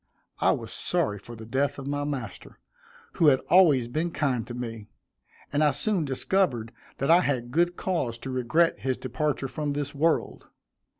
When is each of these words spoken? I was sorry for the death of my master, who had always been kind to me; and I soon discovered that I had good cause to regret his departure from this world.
I 0.39 0.51
was 0.53 0.73
sorry 0.73 1.19
for 1.19 1.35
the 1.35 1.45
death 1.45 1.77
of 1.77 1.85
my 1.85 2.03
master, 2.05 2.57
who 3.17 3.27
had 3.27 3.39
always 3.51 3.87
been 3.87 4.09
kind 4.09 4.47
to 4.47 4.55
me; 4.55 4.87
and 5.53 5.63
I 5.63 5.69
soon 5.69 6.05
discovered 6.05 6.71
that 6.97 7.11
I 7.11 7.21
had 7.21 7.51
good 7.51 7.75
cause 7.77 8.17
to 8.25 8.31
regret 8.31 8.79
his 8.79 8.97
departure 8.97 9.47
from 9.47 9.73
this 9.73 9.93
world. 9.93 10.47